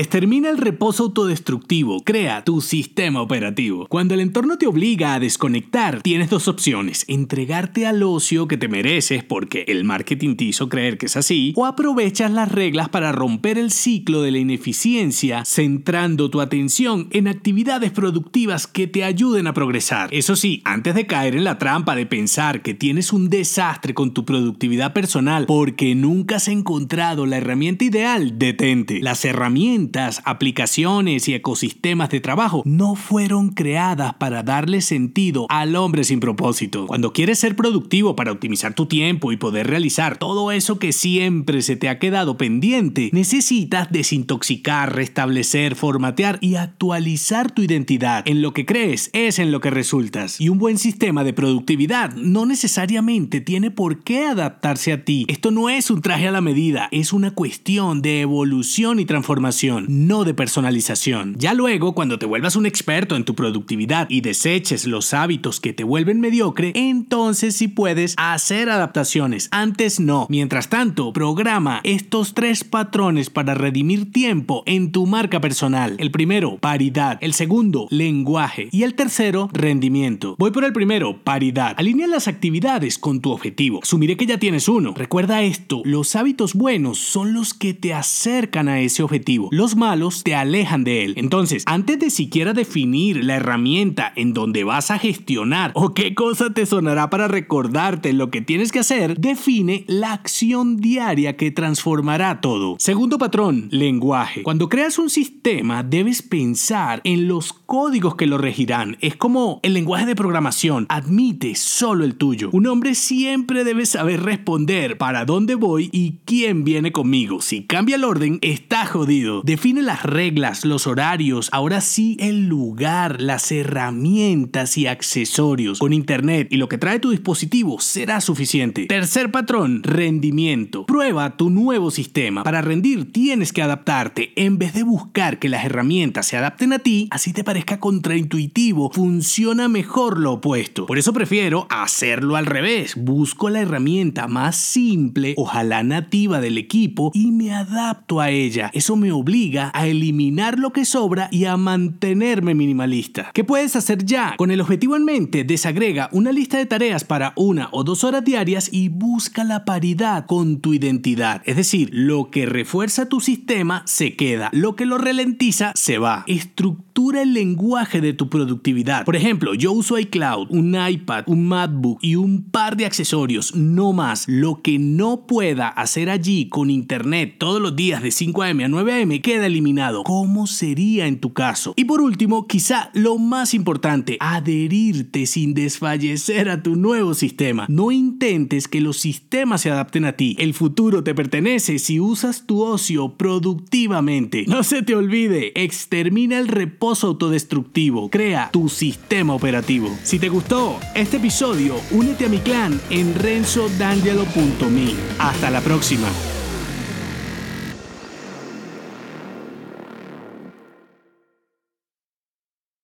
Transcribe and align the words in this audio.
Extermina 0.00 0.48
el 0.48 0.56
reposo 0.56 1.02
autodestructivo, 1.02 2.02
crea 2.02 2.42
tu 2.42 2.62
sistema 2.62 3.20
operativo. 3.20 3.86
Cuando 3.86 4.14
el 4.14 4.20
entorno 4.20 4.56
te 4.56 4.66
obliga 4.66 5.12
a 5.12 5.20
desconectar, 5.20 6.00
tienes 6.00 6.30
dos 6.30 6.48
opciones, 6.48 7.04
entregarte 7.06 7.86
al 7.86 8.02
ocio 8.02 8.48
que 8.48 8.56
te 8.56 8.66
mereces 8.66 9.22
porque 9.24 9.66
el 9.68 9.84
marketing 9.84 10.36
te 10.36 10.44
hizo 10.44 10.70
creer 10.70 10.96
que 10.96 11.04
es 11.04 11.18
así, 11.18 11.52
o 11.54 11.66
aprovechas 11.66 12.30
las 12.30 12.50
reglas 12.50 12.88
para 12.88 13.12
romper 13.12 13.58
el 13.58 13.70
ciclo 13.70 14.22
de 14.22 14.30
la 14.30 14.38
ineficiencia, 14.38 15.44
centrando 15.44 16.30
tu 16.30 16.40
atención 16.40 17.08
en 17.10 17.28
actividades 17.28 17.90
productivas 17.90 18.66
que 18.66 18.86
te 18.86 19.04
ayuden 19.04 19.48
a 19.48 19.52
progresar. 19.52 20.08
Eso 20.14 20.34
sí, 20.34 20.62
antes 20.64 20.94
de 20.94 21.06
caer 21.06 21.36
en 21.36 21.44
la 21.44 21.58
trampa 21.58 21.94
de 21.94 22.06
pensar 22.06 22.62
que 22.62 22.72
tienes 22.72 23.12
un 23.12 23.28
desastre 23.28 23.92
con 23.92 24.14
tu 24.14 24.24
productividad 24.24 24.94
personal 24.94 25.44
porque 25.44 25.94
nunca 25.94 26.36
has 26.36 26.48
encontrado 26.48 27.26
la 27.26 27.36
herramienta 27.36 27.84
ideal, 27.84 28.38
detente. 28.38 29.00
Las 29.02 29.26
herramientas 29.26 29.89
aplicaciones 30.24 31.28
y 31.28 31.34
ecosistemas 31.34 32.10
de 32.10 32.20
trabajo 32.20 32.62
no 32.64 32.94
fueron 32.94 33.50
creadas 33.50 34.14
para 34.14 34.42
darle 34.42 34.80
sentido 34.80 35.46
al 35.48 35.76
hombre 35.76 36.04
sin 36.04 36.20
propósito. 36.20 36.86
Cuando 36.86 37.12
quieres 37.12 37.38
ser 37.38 37.56
productivo 37.56 38.16
para 38.16 38.32
optimizar 38.32 38.74
tu 38.74 38.86
tiempo 38.86 39.32
y 39.32 39.36
poder 39.36 39.66
realizar 39.66 40.18
todo 40.18 40.52
eso 40.52 40.78
que 40.78 40.92
siempre 40.92 41.62
se 41.62 41.76
te 41.76 41.88
ha 41.88 41.98
quedado 41.98 42.36
pendiente, 42.36 43.10
necesitas 43.12 43.90
desintoxicar, 43.90 44.94
restablecer, 44.94 45.74
formatear 45.74 46.38
y 46.40 46.54
actualizar 46.54 47.50
tu 47.50 47.62
identidad. 47.62 48.22
En 48.26 48.42
lo 48.42 48.52
que 48.52 48.66
crees 48.66 49.10
es 49.12 49.38
en 49.38 49.52
lo 49.52 49.60
que 49.60 49.70
resultas. 49.70 50.40
Y 50.40 50.48
un 50.48 50.58
buen 50.58 50.78
sistema 50.78 51.24
de 51.24 51.32
productividad 51.32 52.14
no 52.14 52.46
necesariamente 52.46 53.40
tiene 53.40 53.70
por 53.70 54.02
qué 54.02 54.26
adaptarse 54.26 54.92
a 54.92 55.04
ti. 55.04 55.24
Esto 55.28 55.50
no 55.50 55.68
es 55.68 55.90
un 55.90 56.02
traje 56.02 56.28
a 56.28 56.32
la 56.32 56.40
medida, 56.40 56.88
es 56.92 57.12
una 57.12 57.32
cuestión 57.32 58.02
de 58.02 58.20
evolución 58.20 59.00
y 59.00 59.04
transformación 59.04 59.79
no 59.88 60.24
de 60.24 60.34
personalización. 60.34 61.34
Ya 61.38 61.54
luego, 61.54 61.94
cuando 61.94 62.18
te 62.18 62.26
vuelvas 62.26 62.56
un 62.56 62.66
experto 62.66 63.16
en 63.16 63.24
tu 63.24 63.34
productividad 63.34 64.08
y 64.08 64.20
deseches 64.20 64.86
los 64.86 65.14
hábitos 65.14 65.60
que 65.60 65.72
te 65.72 65.84
vuelven 65.84 66.20
mediocre, 66.20 66.72
entonces 66.74 67.56
sí 67.56 67.68
puedes 67.68 68.14
hacer 68.16 68.70
adaptaciones. 68.70 69.48
Antes 69.50 70.00
no. 70.00 70.26
Mientras 70.28 70.68
tanto, 70.68 71.12
programa 71.12 71.80
estos 71.84 72.34
tres 72.34 72.64
patrones 72.64 73.30
para 73.30 73.54
redimir 73.54 74.12
tiempo 74.12 74.62
en 74.66 74.92
tu 74.92 75.06
marca 75.06 75.40
personal. 75.40 75.96
El 75.98 76.10
primero, 76.10 76.58
paridad. 76.58 77.18
El 77.20 77.32
segundo, 77.32 77.86
lenguaje. 77.90 78.68
Y 78.72 78.82
el 78.82 78.94
tercero, 78.94 79.48
rendimiento. 79.52 80.36
Voy 80.38 80.50
por 80.50 80.64
el 80.64 80.72
primero, 80.72 81.22
paridad. 81.22 81.74
Alinea 81.76 82.06
las 82.06 82.28
actividades 82.28 82.98
con 82.98 83.20
tu 83.20 83.30
objetivo. 83.30 83.80
Asumiré 83.82 84.16
que 84.16 84.26
ya 84.26 84.38
tienes 84.38 84.68
uno. 84.68 84.94
Recuerda 84.96 85.42
esto, 85.42 85.82
los 85.84 86.16
hábitos 86.16 86.54
buenos 86.54 86.98
son 86.98 87.32
los 87.32 87.54
que 87.54 87.74
te 87.74 87.94
acercan 87.94 88.68
a 88.68 88.80
ese 88.80 89.02
objetivo 89.02 89.48
los 89.60 89.76
malos 89.76 90.22
te 90.24 90.34
alejan 90.34 90.84
de 90.84 91.04
él. 91.04 91.12
Entonces, 91.18 91.64
antes 91.66 91.98
de 91.98 92.08
siquiera 92.08 92.54
definir 92.54 93.22
la 93.22 93.36
herramienta 93.36 94.10
en 94.16 94.32
donde 94.32 94.64
vas 94.64 94.90
a 94.90 94.98
gestionar 94.98 95.72
o 95.74 95.92
qué 95.92 96.14
cosa 96.14 96.48
te 96.54 96.64
sonará 96.64 97.10
para 97.10 97.28
recordarte 97.28 98.14
lo 98.14 98.30
que 98.30 98.40
tienes 98.40 98.72
que 98.72 98.78
hacer, 98.78 99.20
define 99.20 99.84
la 99.86 100.14
acción 100.14 100.78
diaria 100.78 101.36
que 101.36 101.50
transformará 101.50 102.40
todo. 102.40 102.76
Segundo 102.78 103.18
patrón, 103.18 103.68
lenguaje. 103.70 104.44
Cuando 104.44 104.70
creas 104.70 104.98
un 104.98 105.10
sistema, 105.10 105.82
debes 105.82 106.22
pensar 106.22 107.02
en 107.04 107.28
los 107.28 107.52
códigos 107.52 108.14
que 108.14 108.26
lo 108.26 108.38
regirán. 108.38 108.96
Es 109.02 109.14
como 109.14 109.60
el 109.62 109.74
lenguaje 109.74 110.06
de 110.06 110.16
programación. 110.16 110.86
Admite 110.88 111.54
solo 111.54 112.06
el 112.06 112.14
tuyo. 112.14 112.48
Un 112.54 112.66
hombre 112.66 112.94
siempre 112.94 113.64
debe 113.64 113.84
saber 113.84 114.22
responder 114.22 114.96
para 114.96 115.26
dónde 115.26 115.54
voy 115.54 115.90
y 115.92 116.20
quién 116.24 116.64
viene 116.64 116.92
conmigo. 116.92 117.42
Si 117.42 117.64
cambia 117.64 117.96
el 117.96 118.04
orden, 118.04 118.38
está 118.40 118.86
jodido. 118.86 119.42
Define 119.50 119.82
las 119.82 120.04
reglas, 120.04 120.64
los 120.64 120.86
horarios, 120.86 121.48
ahora 121.50 121.80
sí 121.80 122.16
el 122.20 122.46
lugar, 122.46 123.20
las 123.20 123.50
herramientas 123.50 124.78
y 124.78 124.86
accesorios. 124.86 125.80
Con 125.80 125.92
internet 125.92 126.46
y 126.52 126.56
lo 126.56 126.68
que 126.68 126.78
trae 126.78 127.00
tu 127.00 127.10
dispositivo 127.10 127.80
será 127.80 128.20
suficiente. 128.20 128.86
Tercer 128.86 129.32
patrón, 129.32 129.82
rendimiento. 129.82 130.86
Prueba 130.86 131.36
tu 131.36 131.50
nuevo 131.50 131.90
sistema. 131.90 132.44
Para 132.44 132.60
rendir 132.60 133.10
tienes 133.10 133.52
que 133.52 133.60
adaptarte. 133.60 134.32
En 134.36 134.56
vez 134.56 134.72
de 134.72 134.84
buscar 134.84 135.40
que 135.40 135.48
las 135.48 135.64
herramientas 135.64 136.28
se 136.28 136.36
adapten 136.36 136.72
a 136.72 136.78
ti, 136.78 137.08
así 137.10 137.32
te 137.32 137.42
parezca 137.42 137.80
contraintuitivo, 137.80 138.92
funciona 138.92 139.66
mejor 139.66 140.20
lo 140.20 140.34
opuesto. 140.34 140.86
Por 140.86 140.96
eso 140.96 141.12
prefiero 141.12 141.66
hacerlo 141.70 142.36
al 142.36 142.46
revés. 142.46 142.94
Busco 142.94 143.50
la 143.50 143.62
herramienta 143.62 144.28
más 144.28 144.54
simple, 144.54 145.34
ojalá 145.36 145.82
nativa 145.82 146.40
del 146.40 146.56
equipo, 146.56 147.10
y 147.14 147.32
me 147.32 147.52
adapto 147.52 148.20
a 148.20 148.30
ella. 148.30 148.70
Eso 148.74 148.94
me 148.94 149.10
a 149.40 149.86
eliminar 149.86 150.58
lo 150.58 150.70
que 150.70 150.84
sobra 150.84 151.28
y 151.32 151.46
a 151.46 151.56
mantenerme 151.56 152.54
minimalista. 152.54 153.30
¿Qué 153.32 153.42
puedes 153.42 153.74
hacer 153.74 154.04
ya? 154.04 154.34
Con 154.36 154.50
el 154.50 154.60
objetivo 154.60 154.96
en 154.96 155.04
mente, 155.06 155.44
desagrega 155.44 156.10
una 156.12 156.30
lista 156.30 156.58
de 156.58 156.66
tareas 156.66 157.04
para 157.04 157.32
una 157.36 157.68
o 157.72 157.82
dos 157.82 158.04
horas 158.04 158.22
diarias 158.22 158.68
y 158.70 158.90
busca 158.90 159.44
la 159.44 159.64
paridad 159.64 160.26
con 160.26 160.60
tu 160.60 160.74
identidad. 160.74 161.40
Es 161.46 161.56
decir, 161.56 161.88
lo 161.90 162.30
que 162.30 162.44
refuerza 162.44 163.08
tu 163.08 163.20
sistema 163.20 163.82
se 163.86 164.14
queda, 164.14 164.50
lo 164.52 164.76
que 164.76 164.84
lo 164.84 164.98
ralentiza 164.98 165.72
se 165.74 165.96
va. 165.96 166.24
Estructura 166.26 167.22
el 167.22 167.32
lenguaje 167.32 168.02
de 168.02 168.12
tu 168.12 168.28
productividad. 168.28 169.06
Por 169.06 169.16
ejemplo, 169.16 169.54
yo 169.54 169.72
uso 169.72 169.98
iCloud, 169.98 170.48
un 170.50 170.76
iPad, 170.76 171.24
un 171.26 171.48
MacBook 171.48 171.98
y 172.02 172.16
un 172.16 172.42
par 172.42 172.76
de 172.76 172.84
accesorios, 172.84 173.54
no 173.54 173.94
más. 173.94 174.28
Lo 174.28 174.60
que 174.60 174.78
no 174.78 175.26
pueda 175.26 175.68
hacer 175.68 176.10
allí 176.10 176.50
con 176.50 176.68
internet 176.68 177.36
todos 177.38 177.62
los 177.62 177.74
días 177.74 178.02
de 178.02 178.10
5 178.10 178.42
a.m. 178.42 178.64
a 178.64 178.68
9 178.68 178.92
a.m 178.92 179.20
queda 179.30 179.46
eliminado. 179.46 180.02
¿Cómo 180.02 180.48
sería 180.48 181.06
en 181.06 181.20
tu 181.20 181.32
caso? 181.32 181.72
Y 181.76 181.84
por 181.84 182.00
último, 182.00 182.48
quizá 182.48 182.90
lo 182.94 183.16
más 183.16 183.54
importante, 183.54 184.16
adherirte 184.18 185.24
sin 185.24 185.54
desfallecer 185.54 186.48
a 186.48 186.64
tu 186.64 186.74
nuevo 186.74 187.14
sistema. 187.14 187.64
No 187.68 187.92
intentes 187.92 188.66
que 188.66 188.80
los 188.80 188.96
sistemas 188.96 189.60
se 189.60 189.70
adapten 189.70 190.04
a 190.04 190.14
ti. 190.14 190.34
El 190.40 190.52
futuro 190.52 191.04
te 191.04 191.14
pertenece 191.14 191.78
si 191.78 192.00
usas 192.00 192.44
tu 192.44 192.64
ocio 192.64 193.16
productivamente. 193.16 194.46
No 194.48 194.64
se 194.64 194.82
te 194.82 194.96
olvide, 194.96 195.52
extermina 195.54 196.36
el 196.40 196.48
reposo 196.48 197.06
autodestructivo. 197.06 198.10
Crea 198.10 198.50
tu 198.52 198.68
sistema 198.68 199.34
operativo. 199.34 199.96
Si 200.02 200.18
te 200.18 200.28
gustó 200.28 200.80
este 200.96 201.18
episodio, 201.18 201.76
únete 201.92 202.24
a 202.24 202.28
mi 202.28 202.38
clan 202.38 202.80
en 202.90 203.14
renzodangelo.me. 203.14 204.94
Hasta 205.20 205.50
la 205.50 205.60
próxima. 205.60 206.08